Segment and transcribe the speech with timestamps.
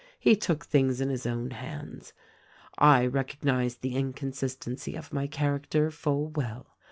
[0.29, 2.11] —he took things in his own hands.
[2.79, 6.65] "I recognize the inconsistency of my character, full well.